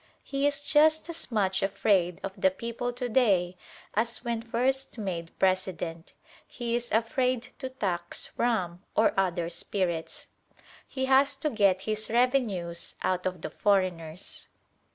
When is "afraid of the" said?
1.61-2.49